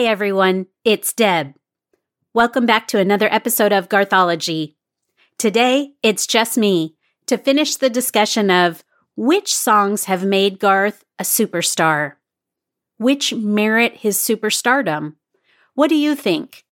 [0.00, 1.52] Hey everyone, it's Deb.
[2.32, 4.76] Welcome back to another episode of Garthology.
[5.36, 8.82] Today, it's just me to finish the discussion of
[9.14, 12.14] which songs have made Garth a superstar.
[12.96, 15.16] Which merit his superstardom?
[15.74, 16.64] What do you think?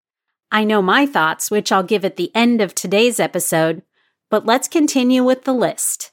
[0.52, 3.82] I know my thoughts, which I'll give at the end of today's episode,
[4.30, 6.12] but let's continue with the list.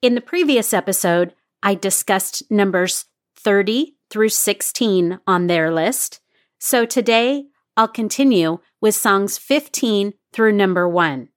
[0.00, 6.19] In the previous episode, I discussed numbers 30 through 16 on their list.
[6.62, 11.30] So today, I'll continue with songs 15 through number 1.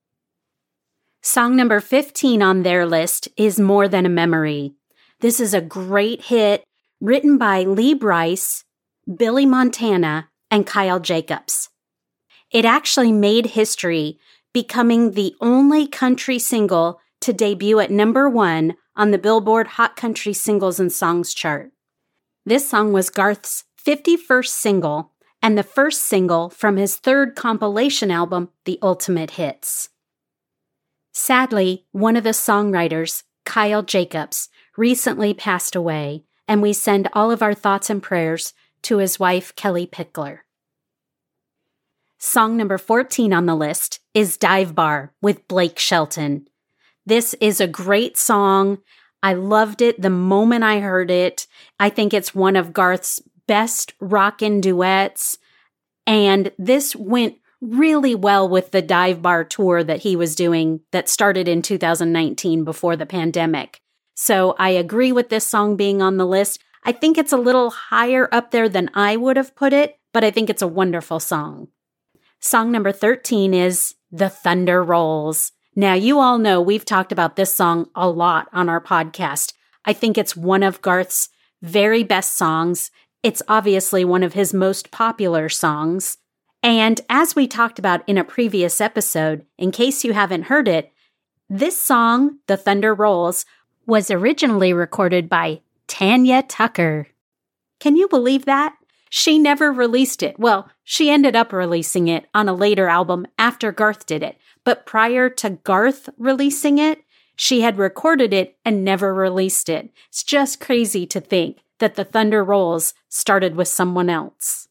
[1.22, 4.74] Song number 15 on their list is More Than a Memory.
[5.22, 6.66] This is a great hit
[7.00, 8.66] written by Lee Brice,
[9.16, 11.70] Billy Montana, and Kyle Jacobs.
[12.52, 14.20] It actually made history,
[14.54, 20.34] becoming the only country single to debut at number one on the Billboard Hot Country
[20.34, 21.72] Singles and Songs chart.
[22.46, 25.12] This song was Garth's 51st single
[25.44, 29.90] and the first single from his third compilation album, The Ultimate Hits.
[31.12, 37.44] Sadly, one of the songwriters, Kyle Jacobs, recently passed away, and we send all of
[37.44, 38.53] our thoughts and prayers
[38.84, 40.40] to his wife, Kellie Pickler.
[42.18, 46.48] Song number 14 on the list is Dive Bar with Blake Shelton.
[47.06, 48.78] This is a great song.
[49.22, 51.48] I loved it the moment I heard it.
[51.82, 55.38] I think it's one of Garth's best rockin' duets.
[56.06, 61.08] And this went really well with the dive bar tour that he was doing that
[61.08, 63.80] started in 2019 before the pandemic.
[64.16, 66.59] So I agree with this song being on the list.
[66.84, 70.24] I think it's a little higher up there than I would have put it, but
[70.24, 71.70] I think it's a wonderful song.
[72.40, 75.53] Song number 13 is The Thunder Rolls.
[75.76, 79.53] Now, you all know we've talked about this song a lot on our podcast.
[79.86, 81.30] I think it's one of Garth's
[81.62, 82.92] very best songs.
[83.23, 86.17] It's obviously one of his most popular songs.
[86.61, 90.91] And as we talked about in a previous episode, in case you haven't heard it,
[91.50, 93.45] this song, The Thunder Rolls,
[93.85, 97.07] was originally recorded by Tanya Tucker.
[97.79, 98.75] Can you believe that?
[99.09, 100.38] She never released it.
[100.40, 104.38] Well, she ended up releasing it on a later album after Garth did it.
[104.66, 107.03] But prior to Garth releasing it,
[107.35, 109.91] she had recorded it and never released it.
[110.09, 114.67] It's just crazy to think that the Thunder Rolls started with someone else.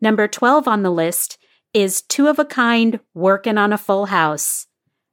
[0.00, 1.38] Number 12 on the list
[1.74, 4.66] is Two of a Kind Working on a Full House.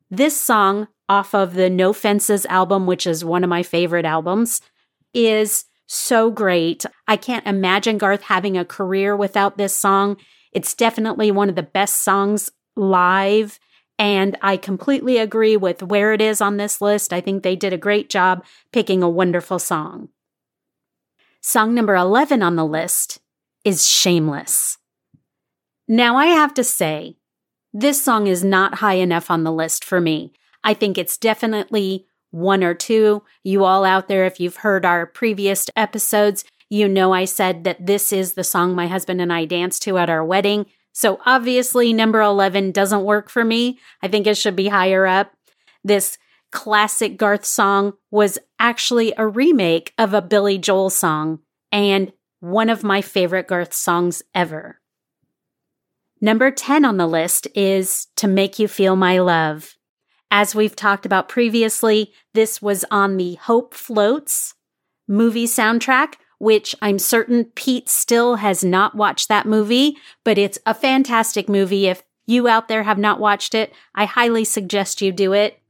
[0.10, 4.62] This song, off of the No Fences album, which is one of my favorite albums,
[5.14, 6.86] is so great.
[7.08, 10.18] I can't imagine Garth having a career without this song.
[10.52, 13.60] It's definitely one of the best songs live.
[14.00, 17.12] And I completely agree with where it is on this list.
[17.12, 20.10] I think they did a great job picking a wonderful song.
[21.42, 23.20] Song number 11 on the list
[23.64, 24.78] is Shameless.
[25.88, 27.18] Now, I have to say,
[27.74, 30.34] this song is not high enough on the list for me.
[30.64, 33.24] I think it's definitely one or two.
[33.44, 37.86] You all out there, if you've heard our previous episodes, you know I said that
[37.86, 40.66] this is the song my husband and I danced to at our wedding.
[40.92, 43.80] So obviously, number 11 doesn't work for me.
[44.02, 45.32] I think it should be higher up.
[45.84, 46.18] This
[46.52, 51.40] classic Garth song was actually a remake of a Billy Joel song
[51.72, 54.80] and one of my favorite Garth songs ever.
[56.20, 59.76] Number 10 on the list is To Make You Feel My Love.
[60.32, 64.56] As we've talked about previously, this was on the Hope Floats
[65.08, 70.74] movie soundtrack, which I'm certain Pete still has not watched that movie, but it's a
[70.74, 71.88] fantastic movie.
[71.88, 75.62] If you out there have not watched it, I highly suggest you do it.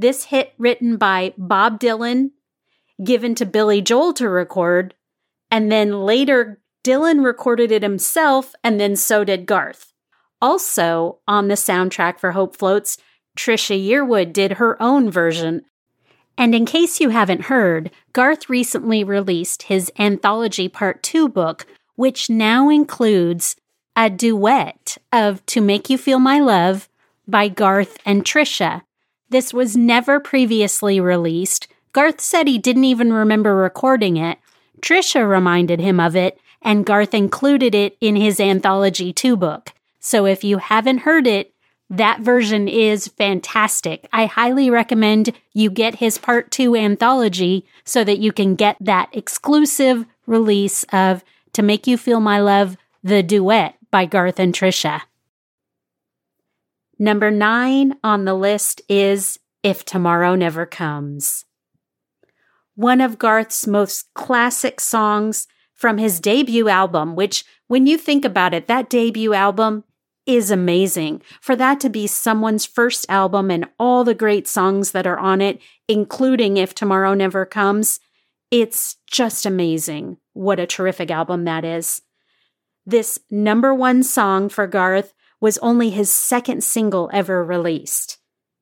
[0.00, 2.30] This hit written by Bob Dylan,
[3.04, 4.94] given to Billy Joel to record.
[5.50, 9.92] And then later, Dylan recorded it himself, and then so did Garth.
[10.40, 12.96] Also, on the soundtrack for Hope Floats,
[13.36, 15.66] Trisha Yearwood did her own version.
[16.38, 21.66] And in case you haven't heard, Garth recently released his Anthology Part 2 book,
[21.96, 23.54] which now includes
[23.94, 26.88] a duet of To Make You Feel My Love
[27.28, 28.80] by Garth and Trisha.
[29.30, 31.68] This was never previously released.
[31.92, 34.38] Garth said he didn't even remember recording it.
[34.80, 39.72] Trisha reminded him of it, and Garth included it in his Anthology 2 book.
[40.00, 41.54] So if you haven't heard it,
[41.90, 44.08] that version is fantastic.
[44.12, 49.10] I highly recommend you get his part two anthology so that you can get that
[49.12, 51.24] exclusive release of
[51.54, 55.02] To Make You Feel My Love, the duet by Garth and Trisha.
[57.02, 61.46] Number nine on the list is If Tomorrow Never Comes.
[62.74, 68.52] One of Garth's most classic songs from his debut album, which, when you think about
[68.52, 69.84] it, that debut album
[70.26, 71.22] is amazing.
[71.40, 75.40] For that to be someone's first album and all the great songs that are on
[75.40, 75.58] it,
[75.88, 77.98] including If Tomorrow Never Comes,
[78.50, 80.18] it's just amazing.
[80.34, 82.02] What a terrific album that is.
[82.84, 88.18] This number one song for Garth was only his second single ever released.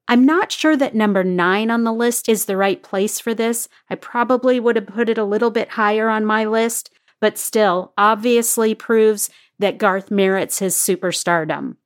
[0.07, 3.69] I'm not sure that number nine on the list is the right place for this.
[3.91, 6.91] I probably would have put it a little bit higher on my list,
[7.21, 9.29] but still, obviously proves
[9.59, 11.77] that Garth merits his superstardom.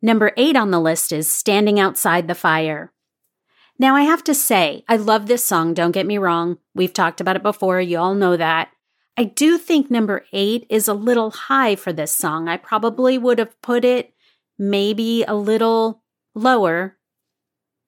[0.00, 2.92] Number eight on the list is Standing Outside the Fire.
[3.78, 6.58] Now, I have to say, I love this song, don't get me wrong.
[6.74, 8.70] We've talked about it before, you all know that.
[9.18, 12.48] I do think number eight is a little high for this song.
[12.48, 14.14] I probably would have put it
[14.60, 16.02] maybe a little
[16.34, 16.98] lower,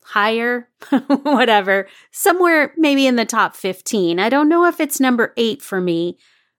[0.04, 0.70] higher,
[1.22, 4.18] whatever, somewhere maybe in the top 15.
[4.18, 6.16] I don't know if it's number eight for me,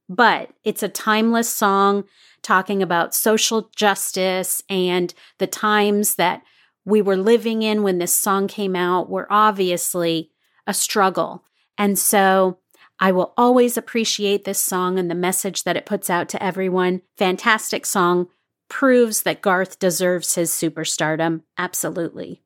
[0.07, 2.03] but it's a timeless song
[2.43, 6.43] talking about social justice and the times that
[6.85, 10.29] we were living in when this song came out were obviously
[10.67, 11.43] a struggle.
[11.75, 12.59] And so
[12.99, 17.01] I will always appreciate this song and the message that it puts out to everyone.
[17.17, 18.27] Fantastic song
[18.69, 21.41] proves that Garth deserves his superstardom.
[21.57, 22.41] Absolutely.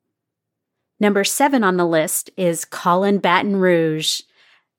[1.00, 4.20] Number seven on the list is Callin' Baton Rouge.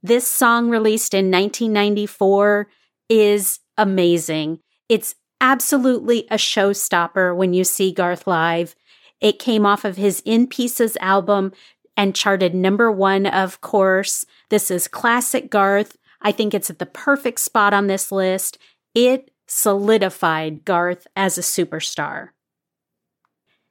[0.03, 2.67] This song, released in 1994,
[3.09, 4.59] is amazing.
[4.87, 8.75] It's absolutely a showstopper when you see Garth live.
[9.21, 11.53] It came off of his In Pieces album
[11.97, 14.25] and charted number one, of course.
[14.49, 15.97] This is classic Garth.
[16.21, 18.57] I think it's at the perfect spot on this list.
[18.93, 22.29] It solidified Garth as a superstar.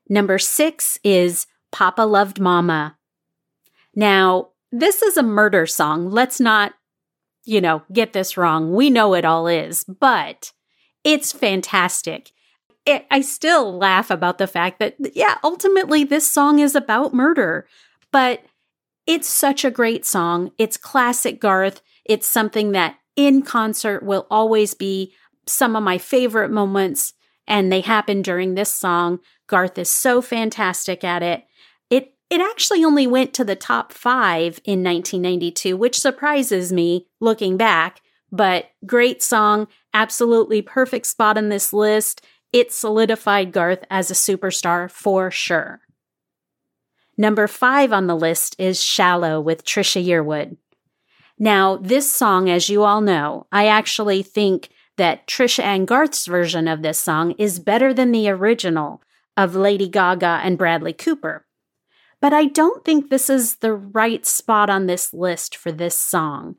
[0.08, 2.96] Number six is Papa Loved Mama.
[3.94, 6.10] Now, this is a murder song.
[6.10, 6.74] Let's not,
[7.44, 8.74] you know, get this wrong.
[8.74, 10.52] We know it all is, but
[11.04, 12.32] it's fantastic.
[12.84, 17.66] It, I still laugh about the fact that, yeah, ultimately this song is about murder,
[18.12, 18.42] but
[19.06, 20.50] it's such a great song.
[20.58, 21.82] It's classic Garth.
[22.04, 25.14] It's something that in concert will always be
[25.48, 27.14] some of my favorite moments,
[27.46, 29.20] and they happen during this song.
[29.46, 31.44] Garth is so fantastic at it.
[31.90, 37.56] It it actually only went to the top five in 1992, which surprises me looking
[37.56, 38.00] back.
[38.30, 42.24] But great song, absolutely perfect spot on this list.
[42.52, 45.80] It solidified Garth as a superstar for sure.
[47.16, 50.56] Number five on the list is Shallow with Trisha Yearwood.
[51.38, 56.68] Now, this song, as you all know, I actually think that Trisha and Garth's version
[56.68, 59.02] of this song is better than the original
[59.36, 61.46] of Lady Gaga and Bradley Cooper.
[62.20, 66.56] But I don't think this is the right spot on this list for this song.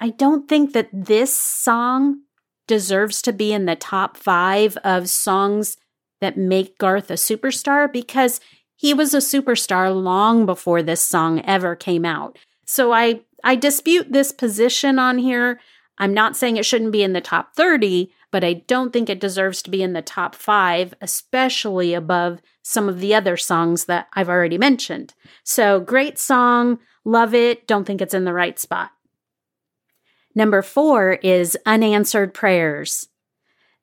[0.00, 2.22] I don't think that this song
[2.66, 5.76] deserves to be in the top five of songs
[6.20, 8.40] that make Garth a superstar because
[8.76, 12.38] he was a superstar long before this song ever came out.
[12.66, 15.60] So I I dispute this position on here
[15.98, 19.20] I'm not saying it shouldn't be in the top 30, but I don't think it
[19.20, 24.08] deserves to be in the top five, especially above some of the other songs that
[24.14, 25.14] I've already mentioned.
[25.44, 28.90] So, great song, love it, don't think it's in the right spot.
[30.34, 33.08] Number four is Unanswered Prayers.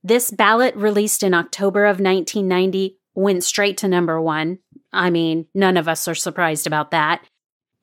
[0.03, 4.59] This ballad, released in October of 1990, went straight to number one.
[4.91, 7.23] I mean, none of us are surprised about that.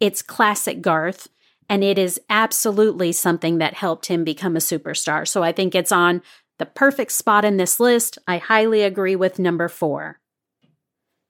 [0.00, 1.28] It's classic Garth
[1.68, 5.26] and it is absolutely something that helped him become a superstar.
[5.28, 6.22] So I think it's on
[6.58, 8.18] the perfect spot in this list.
[8.26, 10.20] I highly agree with number four.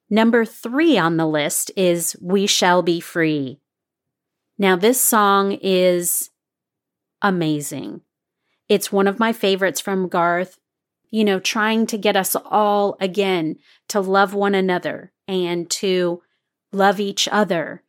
[0.08, 3.60] Number three on the list is We Shall Be Free.
[4.56, 6.30] Now, this song is
[7.20, 8.00] amazing.
[8.68, 10.58] It's one of my favorites from Garth,
[11.10, 13.56] you know, trying to get us all again
[13.88, 16.22] to love one another and to
[16.72, 17.82] love each other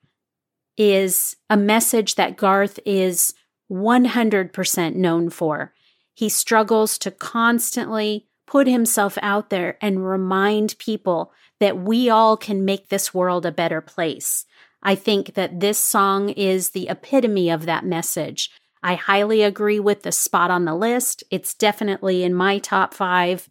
[0.79, 3.33] is a message that Garth is
[3.69, 5.73] 100% known for.
[6.15, 12.65] He struggles to constantly put himself out there and remind people that we all can
[12.65, 14.45] make this world a better place.
[14.81, 18.49] I think that this song is the epitome of that message.
[18.81, 21.23] I highly agree with the spot on the list.
[21.29, 23.49] It's definitely in my top five.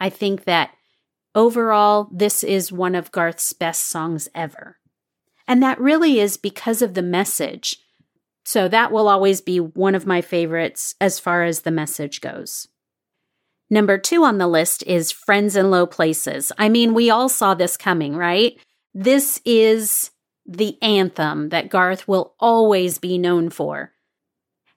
[0.00, 0.70] I think that
[1.34, 4.77] overall, this is one of Garth's best songs ever.
[5.48, 7.78] And that really is because of the message.
[8.44, 12.68] So that will always be one of my favorites as far as the message goes.
[13.70, 16.52] Number two on the list is Friends in Low Places.
[16.56, 18.58] I mean, we all saw this coming, right?
[18.94, 20.10] This is
[20.46, 23.92] the anthem that Garth will always be known for.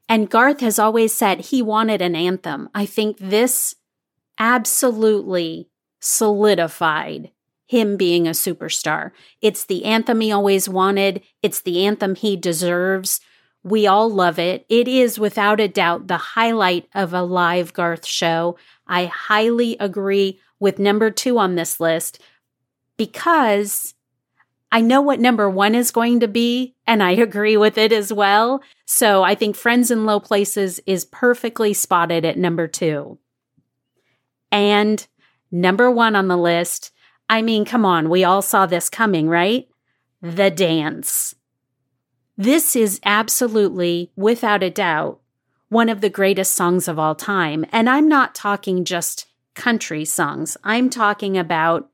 [0.09, 2.69] And Garth has always said he wanted an anthem.
[2.75, 3.75] I think this
[4.37, 5.69] absolutely
[6.01, 7.31] solidified
[7.71, 9.11] him being a superstar.
[9.41, 13.21] It's the anthem he always wanted, it's the anthem he deserves.
[13.63, 14.65] We all love it.
[14.67, 18.57] It is without a doubt the highlight of a live Garth show.
[18.87, 22.21] I highly agree with number two on this list
[22.97, 23.93] because
[24.69, 28.11] I know what number one is going to be, and I agree with it as
[28.11, 28.61] well.
[28.85, 33.17] So I think Friends in Low Places is perfectly spotted at number two.
[34.51, 35.07] And
[35.51, 36.91] number one on the list,
[37.31, 39.65] I mean, come on, we all saw this coming, right?
[40.21, 41.33] The dance.
[42.35, 45.21] This is absolutely, without a doubt,
[45.69, 47.65] one of the greatest songs of all time.
[47.71, 51.89] And I'm not talking just country songs, I'm talking about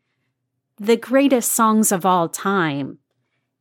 [0.80, 2.98] the greatest songs of all time.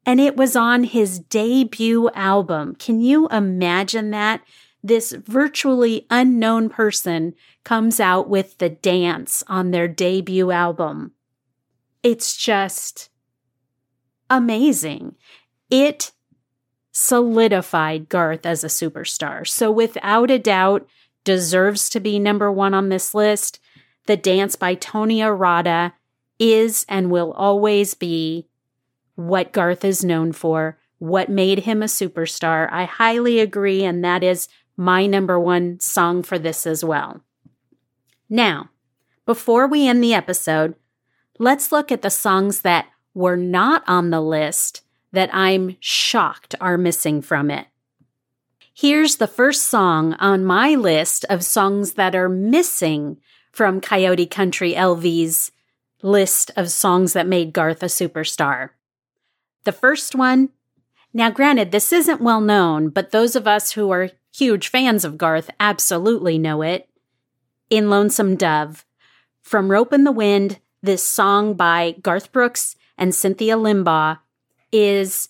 [0.07, 2.75] And it was on his debut album.
[2.77, 4.41] Can you imagine that?
[4.83, 11.13] This virtually unknown person comes out with the dance on their debut album.
[12.07, 13.11] It's just
[14.31, 15.17] amazing.
[15.71, 16.13] It
[16.93, 19.45] solidified Garth as a superstar.
[19.45, 20.87] So, without a doubt,
[21.25, 23.59] deserves to be number one on this list.
[24.07, 25.95] The Dance by Tony Arata
[26.39, 28.47] is and will always be
[29.17, 32.69] what Garth is known for, what made him a superstar.
[32.71, 34.47] I highly agree, and that is
[34.77, 37.21] my number one song for this as well.
[38.31, 38.71] Now,
[39.25, 40.77] before we end the episode,
[41.39, 46.77] let's look at the songs that were not on the list that I'm shocked are
[46.77, 47.67] missing from it.
[48.75, 53.17] Here's the first song on my list of songs that are missing
[53.51, 55.51] from Coyote Country LV's
[56.03, 58.71] list of songs that made Garth a superstar.
[59.65, 60.51] The first one,
[61.15, 65.17] now granted, this isn't well known, but those of us who are huge fans of
[65.17, 66.87] Garth absolutely know it.
[67.71, 68.85] In Lonesome Dove.
[69.43, 74.19] From Ropin' the Wind, this song by Garth Brooks and Cynthia Limbaugh
[74.73, 75.29] is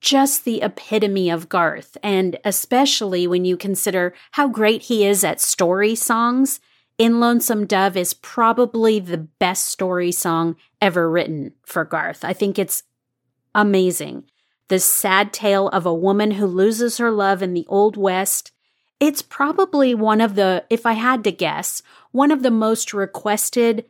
[0.00, 1.96] just the epitome of Garth.
[2.02, 6.60] And especially when you consider how great he is at story songs,
[6.98, 12.24] In Lonesome Dove is probably the best story song ever written for Garth.
[12.24, 12.82] I think it's
[13.54, 14.24] amazing.
[14.68, 18.52] The sad tale of a woman who loses her love in the Old West.
[18.98, 23.84] It's probably one of the, if I had to guess, one of the most requested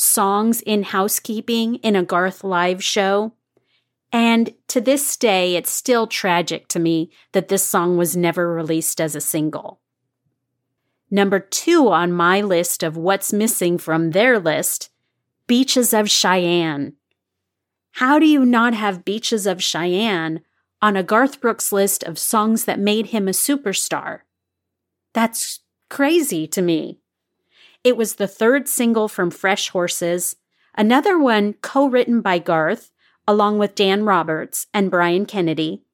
[0.00, 3.34] songs in housekeeping in a Garth live show.
[4.10, 8.98] And to this day, it's still tragic to me that this song was never released
[8.98, 9.80] as a single.
[11.10, 14.88] Number two on my list of what's missing from their list
[15.46, 16.94] Beaches of Cheyenne.
[17.92, 20.40] How do you not have Beaches of Cheyenne
[20.80, 24.20] on a Garth Brooks list of songs that made him a superstar?
[25.12, 27.00] That's crazy to me.
[27.82, 30.36] It was the third single from Fresh Horses,
[30.76, 32.90] another one co written by Garth
[33.30, 35.84] along with Dan Roberts and Bryan Kennedy.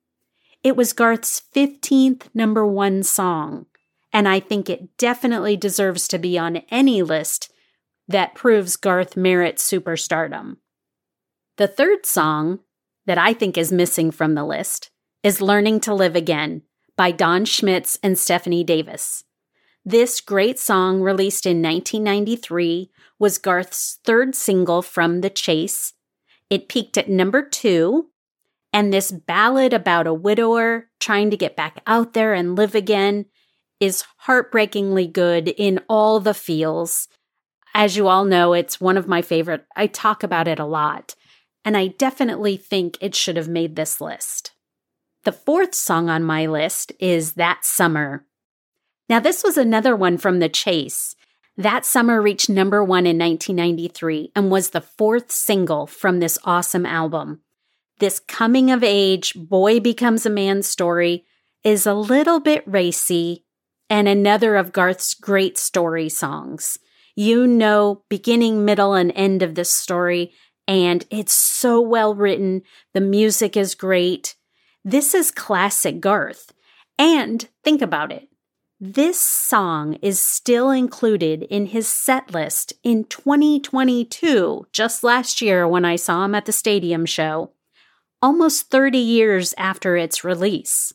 [0.62, 3.66] It was Garth's 15th number one song,
[4.10, 7.52] and I think it definitely deserves to be on any list
[8.08, 10.56] that proves Garth merits superstardom.
[11.58, 12.60] The third song
[13.04, 14.90] that I think is missing from the list
[15.22, 16.62] is Learning to Live Again
[16.96, 19.24] by Don Schlitz and Stephanie Davis.
[19.86, 25.94] This great song, released in 1993, was Garth's third single from The Chase
[26.50, 28.10] it peaked at number two.
[28.72, 33.26] And this ballad about a widower trying to get back out there and live again
[33.80, 37.08] is heartbreakingly good in all the feels.
[37.74, 39.64] As you all know, it's one of my favorite.
[39.74, 41.14] I talk about it a lot,
[41.64, 44.52] and I definitely think it should have made this list.
[45.24, 48.25] The fourth song on my list is That Summer.
[49.08, 51.14] Now, this was another one from The Chase.
[51.56, 56.84] That Summer reached number one in 1993 and was the fourth single from this awesome
[56.84, 57.40] album.
[57.98, 61.24] This coming of age, boy becomes a man story
[61.64, 63.44] is a little bit racy
[63.88, 66.78] and another of Garth's great story songs.
[67.14, 70.32] You know, beginning, middle, and end of this story,
[70.68, 72.62] and it's so well written.
[72.92, 74.36] The music is great.
[74.84, 76.52] This is classic Garth.
[76.98, 78.28] And think about it.
[78.78, 85.86] This song is still included in his set list in 2022, just last year when
[85.86, 87.52] I saw him at the stadium show,
[88.20, 90.92] almost 30 years after its release.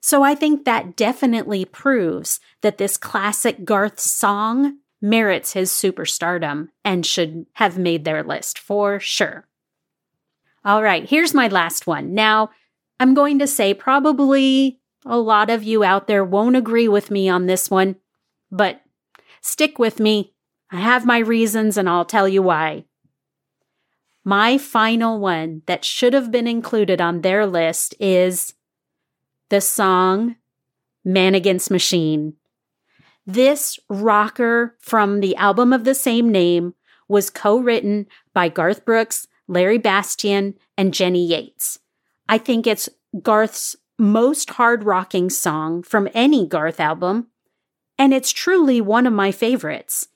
[0.00, 7.04] So I think that definitely proves that this classic Garth song merits his superstardom and
[7.04, 9.46] should have made their list for sure.
[10.64, 12.14] All right, here's my last one.
[12.14, 12.48] Now,
[12.98, 17.28] I'm going to say probably a lot of you out there won't agree with me
[17.28, 17.96] on this one,
[18.50, 18.80] but
[19.40, 20.34] stick with me.
[20.70, 22.84] I have my reasons and I'll tell you why.
[24.24, 28.54] My final one that should have been included on their list is
[29.50, 30.36] the song
[31.04, 32.34] Man Against Machine.
[33.26, 36.74] This rocker from the album of the same name
[37.06, 41.78] was co written by Garth Brooks, Larry Bastian, and Jenny Yates.
[42.28, 42.88] I think it's
[43.22, 47.28] Garth's most hard rocking song from any Garth album,
[47.98, 50.08] and it's truly one of my favorites.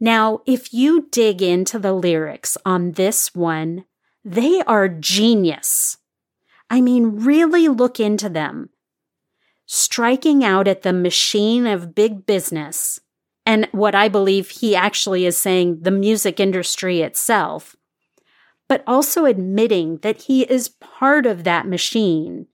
[0.00, 3.84] Now, if you dig into the lyrics on this one,
[4.24, 5.98] they are genius.
[6.68, 8.70] I mean, really look into them.
[9.66, 13.00] Striking out at the machine of big business,
[13.46, 17.76] and what I believe he actually is saying, the music industry itself
[18.68, 22.46] but also admitting that he is part of that machine.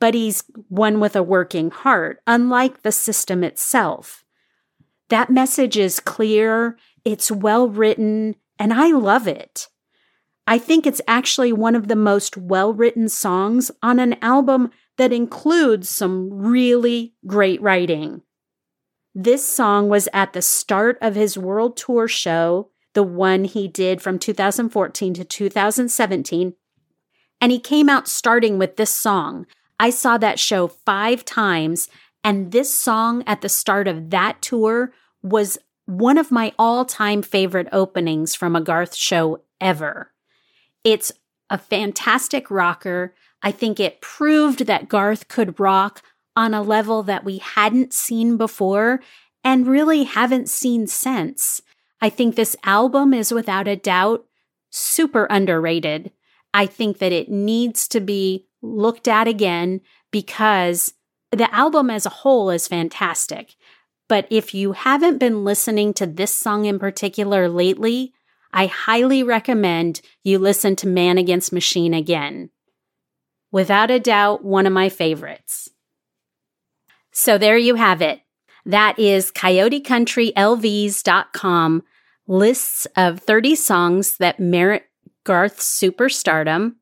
[0.00, 4.24] But he's one with a working heart, unlike the system itself.
[5.08, 9.68] That message is clear, it's well written, and I love it.
[10.46, 15.12] I think it's actually one of the most well written songs on an album that
[15.12, 18.22] includes some really great writing.
[19.14, 24.00] This song was at the start of his world tour show the one he did
[24.00, 26.54] from 2014 to 2017.
[27.40, 29.46] And he came out starting with this song.
[29.78, 31.88] I saw that show five times,
[32.22, 37.22] and this song at the start of that tour was one of my all time
[37.22, 40.12] favorite openings from a Garth show ever.
[40.82, 41.12] It's
[41.50, 43.14] a fantastic rocker.
[43.42, 46.02] I think it proved that Garth could rock
[46.36, 49.00] on a level that we hadn't seen before
[49.42, 51.60] and really haven't seen since.
[52.00, 54.24] I think this album is without a doubt
[54.70, 56.10] super underrated.
[56.52, 60.94] I think that it needs to be looked at again because
[61.30, 63.54] the album as a whole is fantastic.
[64.08, 68.12] But if you haven't been listening to this song in particular lately,
[68.52, 72.50] I highly recommend you listen to Man Against Machine again.
[73.50, 75.68] Without a doubt, one of my favorites.
[77.12, 78.20] So there you have it.
[78.66, 81.82] That is coyotecountryLVs.com
[82.26, 84.86] lists of 30 songs that merit
[85.24, 86.76] Garth's superstardom,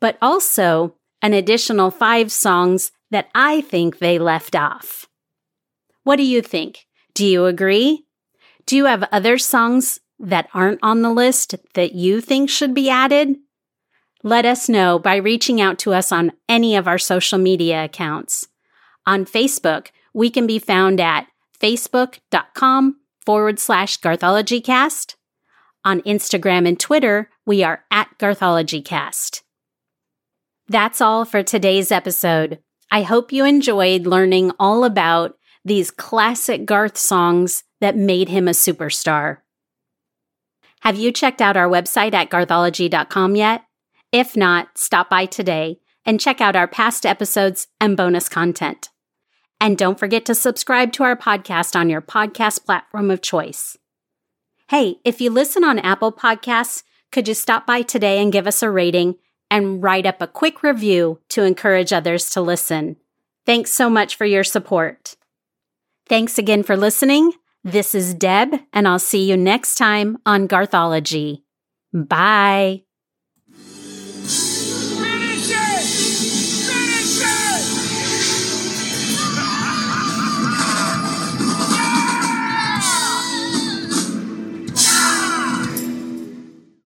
[0.00, 5.06] but also an additional five songs that I think they left off.
[6.02, 6.86] What do you think?
[7.14, 8.04] Do you agree?
[8.66, 12.90] Do you have other songs that aren't on the list that you think should be
[12.90, 13.36] added?
[14.22, 18.48] Let us know by reaching out to us on any of our social media accounts.
[19.06, 21.28] On Facebook, we can be found at
[21.60, 25.14] facebook.com forward slash GarthologyCast.
[25.84, 29.42] On Instagram and Twitter, we are at GarthologyCast.
[30.68, 32.58] That's all for today's episode.
[32.90, 38.52] I hope you enjoyed learning all about these classic Garth songs that made him a
[38.52, 39.38] superstar.
[40.80, 43.64] Have you checked out our website at garthology.com yet?
[44.10, 48.88] If not, stop by today and check out our past episodes and bonus content.
[49.60, 53.76] And don't forget to subscribe to our podcast on your podcast platform of choice.
[54.68, 58.64] Hey, if you listen on Apple Podcasts, could you stop by today and give us
[58.64, 59.14] a rating
[59.50, 62.96] and write up a quick review to encourage others to listen?
[63.44, 65.16] Thanks so much for your support.
[66.08, 67.32] Thanks again for listening.
[67.64, 71.42] This is Deb, and I'll see you next time on Garthology.
[71.92, 72.85] Bye.